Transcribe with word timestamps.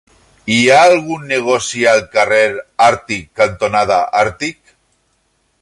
Hi 0.53 0.61
ha 0.69 0.77
algun 0.85 1.27
negoci 1.31 1.83
al 1.93 2.01
carrer 2.17 2.41
Àrtic 2.89 3.29
cantonada 3.43 4.03
Àrtic? 4.27 4.77